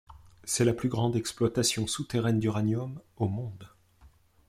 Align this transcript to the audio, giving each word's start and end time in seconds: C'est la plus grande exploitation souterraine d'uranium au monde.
C'est 0.45 0.65
la 0.65 0.73
plus 0.73 0.89
grande 0.89 1.15
exploitation 1.15 1.85
souterraine 1.85 2.39
d'uranium 2.39 2.99
au 3.17 3.27
monde. 3.27 3.69